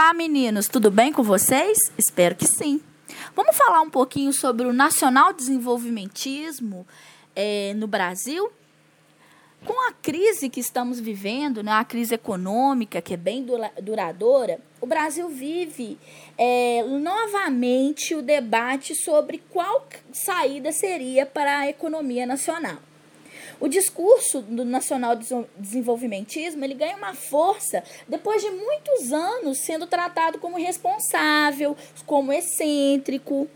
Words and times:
Olá, 0.00 0.14
meninos, 0.14 0.68
tudo 0.68 0.92
bem 0.92 1.12
com 1.12 1.24
vocês? 1.24 1.90
Espero 1.98 2.36
que 2.36 2.46
sim. 2.46 2.80
Vamos 3.34 3.56
falar 3.56 3.80
um 3.80 3.90
pouquinho 3.90 4.32
sobre 4.32 4.64
o 4.64 4.72
nacional 4.72 5.32
desenvolvimentismo 5.32 6.86
é, 7.34 7.74
no 7.74 7.88
Brasil? 7.88 8.48
Com 9.64 9.88
a 9.88 9.92
crise 9.92 10.48
que 10.48 10.60
estamos 10.60 11.00
vivendo, 11.00 11.64
né, 11.64 11.72
a 11.72 11.84
crise 11.84 12.14
econômica, 12.14 13.02
que 13.02 13.12
é 13.12 13.16
bem 13.16 13.44
duradoura, 13.82 14.60
o 14.80 14.86
Brasil 14.86 15.28
vive 15.30 15.98
é, 16.38 16.84
novamente 16.84 18.14
o 18.14 18.22
debate 18.22 18.94
sobre 18.94 19.42
qual 19.50 19.84
saída 20.12 20.70
seria 20.70 21.26
para 21.26 21.58
a 21.58 21.68
economia 21.68 22.24
nacional. 22.24 22.78
O 23.60 23.66
discurso 23.66 24.40
do 24.40 24.64
nacional 24.64 25.16
desenvolvimentismo 25.56 26.64
ele 26.64 26.74
ganha 26.74 26.96
uma 26.96 27.14
força 27.14 27.82
depois 28.06 28.40
de 28.40 28.50
muitos 28.50 29.12
anos 29.12 29.58
sendo 29.58 29.86
tratado 29.86 30.38
como 30.38 30.56
responsável, 30.56 31.76
como 32.06 32.32
excêntrico, 32.32 33.48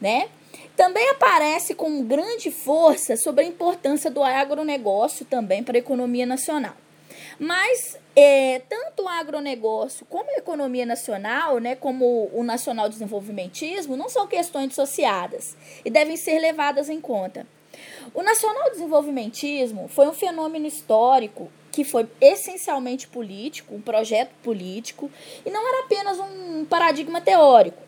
né? 0.00 0.28
Também 0.76 1.10
aparece 1.10 1.74
com 1.74 2.04
grande 2.04 2.50
força 2.50 3.16
sobre 3.16 3.44
a 3.44 3.48
importância 3.48 4.10
do 4.10 4.22
agronegócio 4.22 5.26
também 5.26 5.62
para 5.62 5.76
a 5.76 5.80
economia 5.80 6.24
nacional. 6.24 6.74
Mas 7.38 7.98
é, 8.14 8.60
tanto 8.68 9.02
o 9.02 9.08
agronegócio 9.08 10.06
como 10.06 10.30
a 10.30 10.38
economia 10.38 10.86
nacional, 10.86 11.58
né, 11.58 11.74
como 11.74 12.30
o 12.32 12.44
nacional 12.44 12.88
desenvolvimentismo, 12.88 13.96
não 13.96 14.08
são 14.08 14.26
questões 14.26 14.68
dissociadas 14.68 15.56
e 15.84 15.90
devem 15.90 16.16
ser 16.16 16.38
levadas 16.38 16.88
em 16.88 17.00
conta. 17.00 17.46
O 18.14 18.22
nacional 18.22 18.70
desenvolvimentismo 18.70 19.88
foi 19.88 20.06
um 20.08 20.12
fenômeno 20.12 20.66
histórico 20.66 21.50
que 21.70 21.84
foi 21.84 22.06
essencialmente 22.20 23.08
político, 23.08 23.74
um 23.74 23.80
projeto 23.80 24.32
político, 24.42 25.10
e 25.44 25.50
não 25.50 25.66
era 25.66 25.84
apenas 25.84 26.18
um 26.18 26.66
paradigma 26.66 27.20
teórico. 27.20 27.82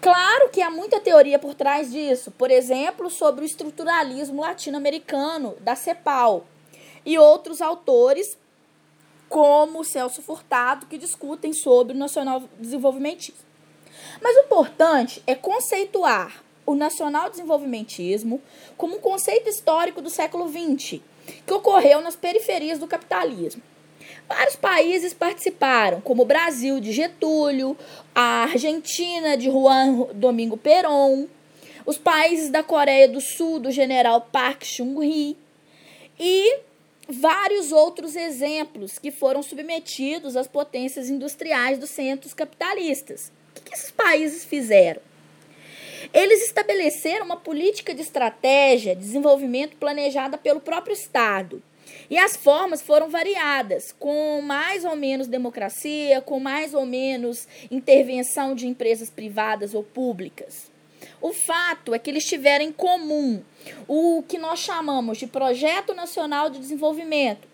Claro 0.00 0.48
que 0.48 0.62
há 0.62 0.70
muita 0.70 0.98
teoria 0.98 1.38
por 1.38 1.54
trás 1.54 1.92
disso, 1.92 2.30
por 2.32 2.50
exemplo, 2.50 3.08
sobre 3.08 3.44
o 3.44 3.46
estruturalismo 3.46 4.40
latino-americano 4.40 5.54
da 5.60 5.76
CEPAL 5.76 6.46
e 7.04 7.18
outros 7.18 7.60
autores, 7.60 8.36
como 9.28 9.84
Celso 9.84 10.22
Furtado, 10.22 10.86
que 10.86 10.98
discutem 10.98 11.52
sobre 11.52 11.94
o 11.94 11.98
nacional 11.98 12.42
desenvolvimentismo. 12.58 13.44
Mas 14.20 14.36
o 14.36 14.40
importante 14.40 15.22
é 15.26 15.34
conceituar 15.34 16.41
o 16.64 16.74
nacional 16.74 17.30
desenvolvimentismo 17.30 18.40
como 18.76 18.96
um 18.96 19.00
conceito 19.00 19.48
histórico 19.48 20.00
do 20.00 20.10
século 20.10 20.48
XX, 20.48 21.00
que 21.46 21.52
ocorreu 21.52 22.00
nas 22.00 22.16
periferias 22.16 22.78
do 22.78 22.86
capitalismo. 22.86 23.62
Vários 24.28 24.56
países 24.56 25.12
participaram, 25.12 26.00
como 26.00 26.22
o 26.22 26.26
Brasil 26.26 26.80
de 26.80 26.92
Getúlio, 26.92 27.76
a 28.14 28.44
Argentina 28.44 29.36
de 29.36 29.50
Juan 29.50 30.08
Domingo 30.14 30.56
Perón, 30.56 31.26
os 31.84 31.98
países 31.98 32.48
da 32.50 32.62
Coreia 32.62 33.08
do 33.08 33.20
Sul 33.20 33.58
do 33.58 33.70
general 33.70 34.28
Park 34.32 34.64
Chung-hee 34.64 35.36
e 36.18 36.60
vários 37.08 37.72
outros 37.72 38.14
exemplos 38.14 38.98
que 38.98 39.10
foram 39.10 39.42
submetidos 39.42 40.36
às 40.36 40.46
potências 40.46 41.10
industriais 41.10 41.78
dos 41.78 41.90
centros 41.90 42.32
capitalistas. 42.32 43.32
O 43.56 43.60
que 43.60 43.74
esses 43.74 43.90
países 43.90 44.44
fizeram? 44.44 45.02
Eles 46.12 46.44
estabeleceram 46.44 47.26
uma 47.26 47.36
política 47.36 47.94
de 47.94 48.02
estratégia 48.02 48.94
de 48.94 49.02
desenvolvimento 49.02 49.76
planejada 49.76 50.38
pelo 50.38 50.60
próprio 50.60 50.94
Estado. 50.94 51.62
E 52.08 52.18
as 52.18 52.36
formas 52.36 52.82
foram 52.82 53.08
variadas, 53.08 53.94
com 53.98 54.40
mais 54.42 54.84
ou 54.84 54.96
menos 54.96 55.26
democracia, 55.26 56.20
com 56.20 56.38
mais 56.38 56.74
ou 56.74 56.86
menos 56.86 57.46
intervenção 57.70 58.54
de 58.54 58.66
empresas 58.66 59.10
privadas 59.10 59.74
ou 59.74 59.82
públicas. 59.82 60.70
O 61.20 61.32
fato 61.32 61.94
é 61.94 61.98
que 61.98 62.10
eles 62.10 62.24
tiveram 62.24 62.64
em 62.64 62.72
comum 62.72 63.42
o 63.88 64.22
que 64.26 64.38
nós 64.38 64.60
chamamos 64.60 65.18
de 65.18 65.26
Projeto 65.26 65.94
Nacional 65.94 66.50
de 66.50 66.58
Desenvolvimento, 66.58 67.48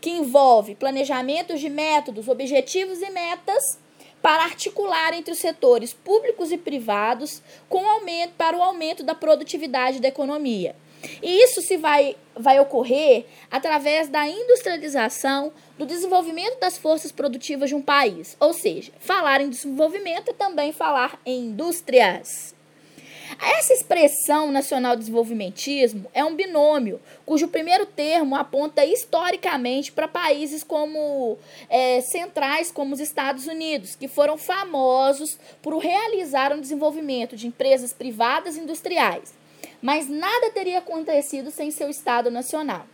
que 0.00 0.10
envolve 0.10 0.74
planejamentos 0.74 1.60
de 1.60 1.68
métodos, 1.68 2.28
objetivos 2.28 3.00
e 3.02 3.10
metas 3.10 3.78
para 4.22 4.44
articular 4.44 5.14
entre 5.14 5.32
os 5.32 5.38
setores 5.38 5.92
públicos 5.92 6.52
e 6.52 6.58
privados 6.58 7.42
com 7.68 7.88
aumento 7.88 8.32
para 8.36 8.56
o 8.56 8.62
aumento 8.62 9.02
da 9.02 9.14
produtividade 9.14 10.00
da 10.00 10.08
economia. 10.08 10.74
E 11.22 11.44
isso 11.44 11.62
se 11.62 11.76
vai, 11.76 12.16
vai 12.36 12.60
ocorrer 12.60 13.24
através 13.50 14.08
da 14.08 14.26
industrialização, 14.26 15.52
do 15.78 15.86
desenvolvimento 15.86 16.60
das 16.60 16.76
forças 16.76 17.10
produtivas 17.10 17.70
de 17.70 17.74
um 17.74 17.82
país. 17.82 18.36
Ou 18.38 18.52
seja, 18.52 18.92
falar 19.00 19.40
em 19.40 19.48
desenvolvimento 19.48 20.30
é 20.30 20.34
também 20.34 20.72
falar 20.72 21.18
em 21.24 21.46
indústrias. 21.46 22.54
Essa 23.42 23.72
expressão 23.72 24.52
nacional 24.52 24.94
desenvolvimentismo 24.94 26.10
é 26.12 26.22
um 26.22 26.36
binômio, 26.36 27.00
cujo 27.24 27.48
primeiro 27.48 27.86
termo 27.86 28.36
aponta 28.36 28.84
historicamente 28.84 29.90
para 29.92 30.06
países 30.06 30.62
como 30.62 31.38
é, 31.70 32.02
centrais, 32.02 32.70
como 32.70 32.92
os 32.92 33.00
Estados 33.00 33.46
Unidos, 33.46 33.96
que 33.96 34.08
foram 34.08 34.36
famosos 34.36 35.38
por 35.62 35.78
realizar 35.78 36.52
um 36.52 36.60
desenvolvimento 36.60 37.34
de 37.34 37.46
empresas 37.46 37.94
privadas 37.94 38.58
industriais. 38.58 39.32
Mas 39.80 40.06
nada 40.06 40.50
teria 40.50 40.78
acontecido 40.78 41.50
sem 41.50 41.70
seu 41.70 41.88
Estado 41.88 42.30
Nacional. 42.30 42.84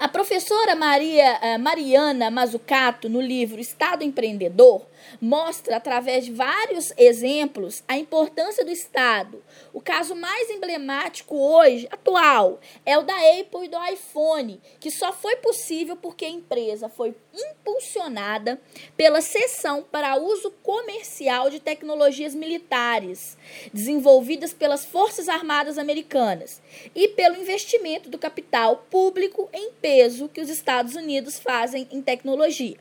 A 0.00 0.06
professora 0.06 0.76
Maria, 0.76 1.40
uh, 1.42 1.58
Mariana 1.58 2.30
Mazzucato, 2.30 3.08
no 3.08 3.20
livro 3.20 3.60
Estado 3.60 4.04
Empreendedor, 4.04 4.86
mostra, 5.20 5.76
através 5.76 6.24
de 6.24 6.32
vários 6.32 6.92
exemplos, 6.96 7.82
a 7.88 7.98
importância 7.98 8.64
do 8.64 8.70
Estado. 8.70 9.42
O 9.72 9.80
caso 9.80 10.14
mais 10.14 10.50
emblemático 10.50 11.36
hoje, 11.36 11.88
atual, 11.90 12.60
é 12.86 12.96
o 12.96 13.02
da 13.02 13.16
Apple 13.40 13.64
e 13.64 13.68
do 13.68 13.84
iPhone, 13.92 14.60
que 14.78 14.90
só 14.90 15.12
foi 15.12 15.36
possível 15.36 15.96
porque 15.96 16.24
a 16.24 16.30
empresa 16.30 16.88
foi 16.88 17.14
impulsionada 17.34 18.60
pela 18.96 19.20
cessão 19.20 19.82
para 19.82 20.16
uso 20.16 20.50
comercial 20.62 21.50
de 21.50 21.60
tecnologias 21.60 22.34
militares 22.34 23.36
desenvolvidas 23.72 24.52
pelas 24.52 24.84
Forças 24.84 25.28
Armadas 25.28 25.78
Americanas 25.78 26.60
e 26.94 27.08
pelo 27.08 27.36
investimento 27.36 28.08
do 28.08 28.18
capital 28.18 28.84
público 28.90 29.48
em 29.52 29.70
peso 29.88 30.28
que 30.28 30.42
os 30.42 30.50
Estados 30.50 30.94
Unidos 30.94 31.38
fazem 31.38 31.88
em 31.90 32.02
tecnologia. 32.02 32.76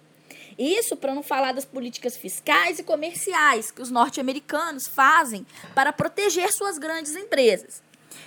Isso 0.60 0.98
para 0.98 1.16
não 1.16 1.24
falar 1.24 1.54
das 1.54 1.64
políticas 1.64 2.18
fiscais 2.18 2.80
e 2.80 2.84
comerciais 2.84 3.72
que 3.72 3.82
os 3.82 3.90
norte-americanos 3.90 4.88
fazem 4.88 5.48
para 5.74 5.94
proteger 5.94 6.52
suas 6.52 6.78
grandes 6.78 7.16
empresas. 7.16 7.82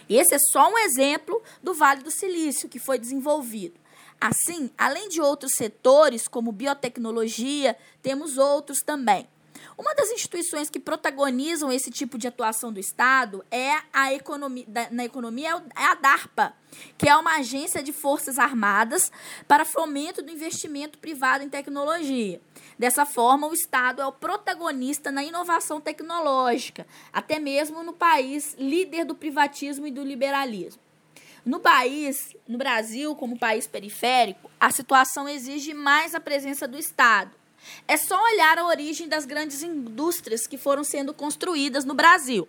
Esse 0.08 0.34
é 0.34 0.38
só 0.38 0.72
um 0.72 0.78
exemplo 0.78 1.42
do 1.62 1.74
Vale 1.74 2.02
do 2.02 2.10
Silício 2.10 2.70
que 2.70 2.78
foi 2.78 2.98
desenvolvido. 2.98 3.78
Assim, 4.18 4.70
além 4.78 5.10
de 5.10 5.20
outros 5.20 5.52
setores 5.52 6.26
como 6.26 6.50
biotecnologia, 6.50 7.76
temos 8.00 8.38
outros 8.38 8.80
também. 8.80 9.28
Uma 9.76 9.94
das 9.94 10.10
instituições 10.10 10.68
que 10.68 10.78
protagonizam 10.78 11.72
esse 11.72 11.90
tipo 11.90 12.18
de 12.18 12.28
atuação 12.28 12.72
do 12.72 12.78
Estado 12.78 13.44
é 13.50 13.78
a 13.92 14.12
economia, 14.12 14.66
na 14.90 15.04
economia 15.04 15.62
é 15.76 15.84
a 15.84 15.94
DARPA, 15.94 16.54
que 16.98 17.08
é 17.08 17.16
uma 17.16 17.36
agência 17.36 17.82
de 17.82 17.92
forças 17.92 18.38
armadas 18.38 19.10
para 19.48 19.64
fomento 19.64 20.22
do 20.22 20.30
investimento 20.30 20.98
privado 20.98 21.44
em 21.44 21.48
tecnologia. 21.48 22.40
Dessa 22.78 23.04
forma, 23.04 23.46
o 23.46 23.54
Estado 23.54 24.02
é 24.02 24.06
o 24.06 24.12
protagonista 24.12 25.10
na 25.10 25.24
inovação 25.24 25.80
tecnológica, 25.80 26.86
até 27.12 27.38
mesmo 27.38 27.82
no 27.82 27.92
país 27.92 28.54
líder 28.58 29.04
do 29.04 29.14
privatismo 29.14 29.86
e 29.86 29.90
do 29.90 30.02
liberalismo. 30.02 30.80
No 31.44 31.58
país, 31.58 32.36
no 32.46 32.58
Brasil, 32.58 33.14
como 33.14 33.38
país 33.38 33.66
periférico, 33.66 34.50
a 34.60 34.70
situação 34.70 35.28
exige 35.28 35.72
mais 35.72 36.14
a 36.14 36.20
presença 36.20 36.68
do 36.68 36.78
Estado. 36.78 37.39
É 37.86 37.96
só 37.96 38.20
olhar 38.22 38.58
a 38.58 38.66
origem 38.66 39.08
das 39.08 39.24
grandes 39.24 39.62
indústrias 39.62 40.46
que 40.46 40.58
foram 40.58 40.84
sendo 40.84 41.12
construídas 41.12 41.84
no 41.84 41.94
Brasil. 41.94 42.48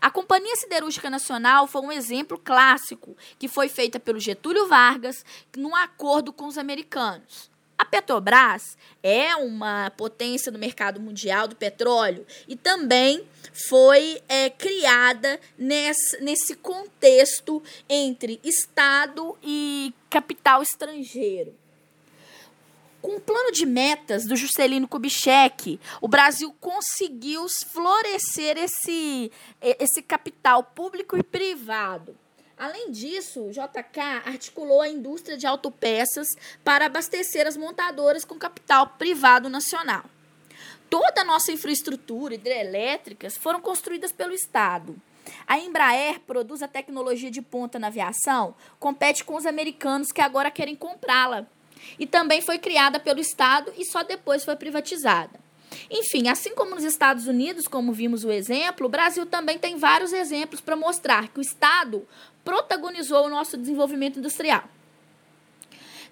A 0.00 0.10
Companhia 0.10 0.56
Siderúrgica 0.56 1.08
Nacional 1.08 1.66
foi 1.66 1.82
um 1.82 1.92
exemplo 1.92 2.38
clássico 2.38 3.16
que 3.38 3.48
foi 3.48 3.68
feita 3.68 3.98
pelo 3.98 4.20
Getúlio 4.20 4.68
Vargas 4.68 5.24
num 5.56 5.74
acordo 5.74 6.32
com 6.32 6.46
os 6.46 6.58
americanos. 6.58 7.50
A 7.78 7.84
Petrobras 7.84 8.76
é 9.02 9.34
uma 9.34 9.90
potência 9.96 10.52
no 10.52 10.58
mercado 10.58 11.00
mundial 11.00 11.48
do 11.48 11.56
petróleo 11.56 12.24
e 12.46 12.54
também 12.54 13.26
foi 13.68 14.22
é, 14.28 14.50
criada 14.50 15.40
nesse, 15.58 16.22
nesse 16.22 16.54
contexto 16.54 17.60
entre 17.88 18.38
Estado 18.44 19.36
e 19.42 19.92
capital 20.08 20.62
estrangeiro. 20.62 21.56
Com 23.02 23.16
o 23.16 23.20
plano 23.20 23.50
de 23.50 23.66
metas 23.66 24.26
do 24.26 24.36
Juscelino 24.36 24.86
Kubitschek, 24.86 25.80
o 26.00 26.06
Brasil 26.06 26.54
conseguiu 26.60 27.44
florescer 27.48 28.56
esse, 28.56 29.32
esse 29.60 30.00
capital 30.00 30.62
público 30.62 31.18
e 31.18 31.22
privado. 31.24 32.16
Além 32.56 32.92
disso, 32.92 33.40
o 33.42 33.50
JK 33.50 34.00
articulou 34.24 34.80
a 34.80 34.88
indústria 34.88 35.36
de 35.36 35.48
autopeças 35.48 36.28
para 36.62 36.86
abastecer 36.86 37.44
as 37.44 37.56
montadoras 37.56 38.24
com 38.24 38.38
capital 38.38 38.86
privado 38.90 39.48
nacional. 39.48 40.04
Toda 40.88 41.22
a 41.22 41.24
nossa 41.24 41.50
infraestrutura 41.50 42.34
hidrelétricas 42.34 43.36
foram 43.36 43.60
construídas 43.60 44.12
pelo 44.12 44.32
Estado. 44.32 44.94
A 45.44 45.58
Embraer 45.58 46.20
produz 46.20 46.62
a 46.62 46.68
tecnologia 46.68 47.32
de 47.32 47.42
ponta 47.42 47.80
na 47.80 47.88
aviação, 47.88 48.54
compete 48.78 49.24
com 49.24 49.34
os 49.34 49.44
americanos 49.44 50.12
que 50.12 50.20
agora 50.20 50.52
querem 50.52 50.76
comprá-la. 50.76 51.48
E 51.98 52.06
também 52.06 52.40
foi 52.40 52.58
criada 52.58 52.98
pelo 52.98 53.20
Estado 53.20 53.72
e 53.76 53.84
só 53.84 54.02
depois 54.02 54.44
foi 54.44 54.56
privatizada. 54.56 55.40
Enfim, 55.90 56.28
assim 56.28 56.54
como 56.54 56.74
nos 56.74 56.84
Estados 56.84 57.26
Unidos, 57.26 57.66
como 57.66 57.92
vimos 57.92 58.24
o 58.24 58.30
exemplo, 58.30 58.86
o 58.86 58.90
Brasil 58.90 59.24
também 59.26 59.58
tem 59.58 59.76
vários 59.76 60.12
exemplos 60.12 60.60
para 60.60 60.76
mostrar 60.76 61.28
que 61.28 61.38
o 61.38 61.42
Estado 61.42 62.06
protagonizou 62.44 63.26
o 63.26 63.30
nosso 63.30 63.56
desenvolvimento 63.56 64.18
industrial. 64.18 64.64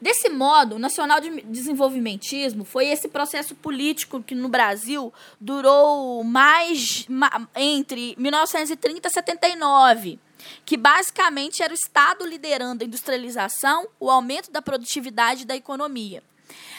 Desse 0.01 0.31
modo, 0.31 0.77
o 0.77 0.79
nacional 0.79 1.21
de 1.21 1.43
desenvolvimentismo 1.43 2.65
foi 2.65 2.87
esse 2.87 3.07
processo 3.07 3.55
político 3.55 4.23
que 4.23 4.35
no 4.35 4.49
Brasil 4.49 5.13
durou 5.39 6.25
mais 6.25 7.07
entre 7.55 8.15
1930 8.19 9.09
e 9.09 9.11
79, 9.11 10.19
que 10.65 10.79
basicamente 10.79 11.63
era 11.63 11.73
o 11.73 11.77
Estado 11.77 12.27
liderando 12.27 12.83
a 12.83 12.87
industrialização, 12.87 13.87
o 14.01 14.11
aumento 14.11 14.51
da 14.51 14.63
produtividade 14.63 15.45
da 15.45 15.55
economia. 15.55 16.23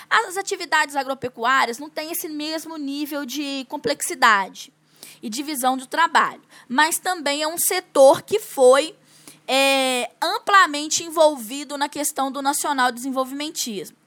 As 0.10 0.36
atividades 0.36 0.96
agropecuárias 0.96 1.78
não 1.78 1.92
têm 1.92 2.12
esse 2.12 2.28
mesmo 2.28 2.76
nível 2.76 3.24
de 3.24 3.66
complexidade 3.70 4.74
e 5.22 5.30
divisão 5.30 5.78
do 5.78 5.86
trabalho, 5.86 6.42
mas 6.68 6.98
também 6.98 7.44
é 7.44 7.48
um 7.48 7.58
setor 7.58 8.24
que 8.24 8.40
foi 8.40 8.96
é, 9.48 10.12
amplamente 10.22 11.04
envolvido 11.04 11.78
na 11.78 11.90
questão 11.90 12.32
do 12.32 12.42
nacional 12.42 12.92
desenvolvimentismo. 12.92 13.98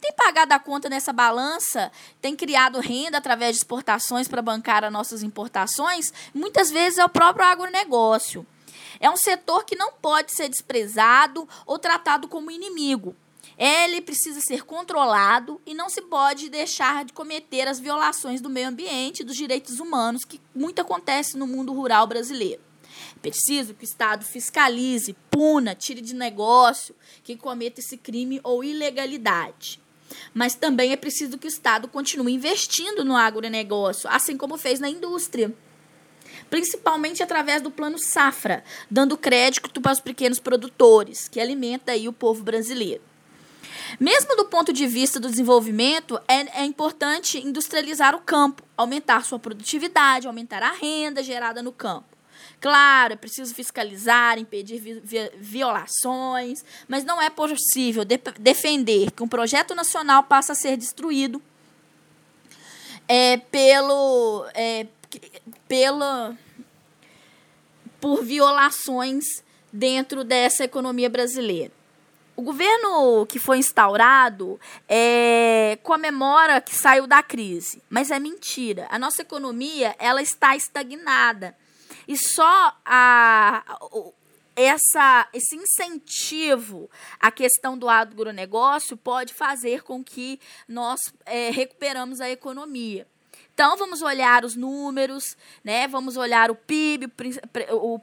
Tem 0.00 0.12
pagado 0.14 0.54
a 0.54 0.58
conta 0.58 0.88
nessa 0.88 1.12
balança, 1.12 1.92
tem 2.22 2.34
criado 2.34 2.80
renda 2.80 3.18
através 3.18 3.52
de 3.52 3.58
exportações 3.58 4.26
para 4.26 4.40
bancar 4.40 4.82
as 4.82 4.92
nossas 4.92 5.22
importações, 5.22 6.12
muitas 6.34 6.70
vezes 6.70 6.98
é 6.98 7.04
o 7.04 7.08
próprio 7.08 7.44
agronegócio. 7.44 8.46
É 8.98 9.10
um 9.10 9.16
setor 9.16 9.64
que 9.64 9.76
não 9.76 9.92
pode 9.92 10.34
ser 10.34 10.48
desprezado 10.48 11.48
ou 11.66 11.78
tratado 11.78 12.28
como 12.28 12.50
inimigo. 12.50 13.14
Ele 13.58 14.00
precisa 14.00 14.40
ser 14.40 14.64
controlado 14.64 15.60
e 15.66 15.74
não 15.74 15.90
se 15.90 16.00
pode 16.00 16.48
deixar 16.48 17.04
de 17.04 17.12
cometer 17.12 17.68
as 17.68 17.78
violações 17.78 18.40
do 18.40 18.48
meio 18.48 18.68
ambiente 18.68 19.22
dos 19.22 19.36
direitos 19.36 19.80
humanos 19.80 20.24
que 20.24 20.40
muito 20.54 20.80
acontece 20.80 21.36
no 21.36 21.46
mundo 21.46 21.72
rural 21.74 22.06
brasileiro. 22.06 22.69
Preciso 23.20 23.74
que 23.74 23.84
o 23.84 23.88
Estado 23.88 24.24
fiscalize, 24.24 25.16
puna, 25.30 25.74
tire 25.74 26.00
de 26.00 26.14
negócio 26.14 26.94
quem 27.22 27.36
cometa 27.36 27.80
esse 27.80 27.96
crime 27.96 28.40
ou 28.42 28.64
ilegalidade. 28.64 29.80
Mas 30.34 30.54
também 30.54 30.92
é 30.92 30.96
preciso 30.96 31.38
que 31.38 31.46
o 31.46 31.48
Estado 31.48 31.88
continue 31.88 32.32
investindo 32.32 33.04
no 33.04 33.16
agronegócio, 33.16 34.08
assim 34.10 34.36
como 34.36 34.56
fez 34.56 34.80
na 34.80 34.88
indústria. 34.88 35.54
Principalmente 36.48 37.22
através 37.22 37.62
do 37.62 37.70
plano 37.70 37.98
Safra, 37.98 38.64
dando 38.90 39.16
crédito 39.16 39.80
para 39.80 39.92
os 39.92 40.00
pequenos 40.00 40.40
produtores, 40.40 41.28
que 41.28 41.40
alimenta 41.40 41.92
aí 41.92 42.08
o 42.08 42.12
povo 42.12 42.42
brasileiro. 42.42 43.02
Mesmo 43.98 44.36
do 44.36 44.44
ponto 44.44 44.72
de 44.72 44.86
vista 44.86 45.18
do 45.18 45.28
desenvolvimento, 45.28 46.20
é, 46.28 46.62
é 46.62 46.64
importante 46.64 47.38
industrializar 47.38 48.14
o 48.14 48.20
campo, 48.20 48.62
aumentar 48.76 49.24
sua 49.24 49.38
produtividade, 49.38 50.26
aumentar 50.26 50.62
a 50.62 50.72
renda 50.72 51.22
gerada 51.22 51.62
no 51.62 51.72
campo. 51.72 52.19
Claro, 52.60 53.14
é 53.14 53.16
preciso 53.16 53.54
fiscalizar, 53.54 54.38
impedir 54.38 54.78
vi 54.78 55.30
violações, 55.38 56.62
mas 56.86 57.04
não 57.04 57.20
é 57.20 57.30
possível 57.30 58.04
de 58.04 58.20
defender 58.38 59.10
que 59.12 59.22
um 59.22 59.28
projeto 59.28 59.74
nacional 59.74 60.22
passe 60.24 60.52
a 60.52 60.54
ser 60.54 60.76
destruído 60.76 61.42
é, 63.08 63.38
pelo, 63.38 64.46
é, 64.54 64.86
por 67.98 68.22
violações 68.22 69.42
dentro 69.72 70.22
dessa 70.22 70.62
economia 70.62 71.08
brasileira. 71.08 71.72
O 72.36 72.42
governo 72.42 73.26
que 73.26 73.38
foi 73.38 73.58
instaurado 73.58 74.60
é, 74.88 75.78
comemora 75.82 76.60
que 76.60 76.74
saiu 76.74 77.06
da 77.06 77.22
crise, 77.22 77.82
mas 77.88 78.10
é 78.10 78.18
mentira. 78.18 78.86
A 78.90 78.98
nossa 78.98 79.22
economia 79.22 79.94
ela 79.98 80.22
está 80.22 80.54
estagnada. 80.56 81.56
E 82.10 82.16
só 82.16 82.76
a, 82.84 83.62
essa, 84.56 85.28
esse 85.32 85.54
incentivo 85.54 86.90
à 87.20 87.30
questão 87.30 87.78
do 87.78 87.88
agronegócio 87.88 88.96
pode 88.96 89.32
fazer 89.32 89.84
com 89.84 90.02
que 90.02 90.40
nós 90.66 91.14
é, 91.24 91.50
recuperamos 91.50 92.20
a 92.20 92.28
economia. 92.28 93.06
Então, 93.54 93.76
vamos 93.76 94.02
olhar 94.02 94.44
os 94.44 94.56
números, 94.56 95.36
né? 95.62 95.86
vamos 95.86 96.16
olhar 96.16 96.50
o 96.50 96.56
PIB, 96.56 97.12
o 97.70 98.00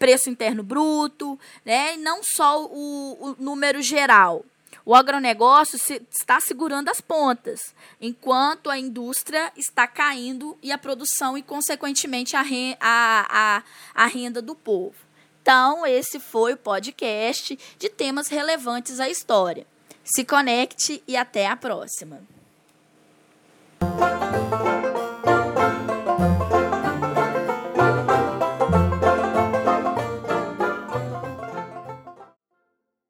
preço 0.00 0.28
interno 0.28 0.64
bruto, 0.64 1.38
né? 1.64 1.94
e 1.94 1.96
não 1.96 2.24
só 2.24 2.64
o, 2.64 3.18
o 3.20 3.36
número 3.38 3.80
geral. 3.80 4.44
O 4.88 4.94
agronegócio 4.94 5.78
se, 5.78 6.00
está 6.10 6.40
segurando 6.40 6.88
as 6.88 6.98
pontas, 6.98 7.74
enquanto 8.00 8.70
a 8.70 8.78
indústria 8.78 9.52
está 9.54 9.86
caindo 9.86 10.56
e 10.62 10.72
a 10.72 10.78
produção 10.78 11.36
e, 11.36 11.42
consequentemente, 11.42 12.34
a, 12.34 12.40
re, 12.40 12.74
a, 12.80 13.60
a, 13.94 14.02
a 14.04 14.06
renda 14.06 14.40
do 14.40 14.54
povo. 14.54 14.96
Então, 15.42 15.86
esse 15.86 16.18
foi 16.18 16.54
o 16.54 16.56
podcast 16.56 17.58
de 17.78 17.90
temas 17.90 18.28
relevantes 18.28 18.98
à 18.98 19.10
história. 19.10 19.66
Se 20.02 20.24
conecte 20.24 21.02
e 21.06 21.18
até 21.18 21.46
a 21.46 21.54
próxima. 21.54 22.22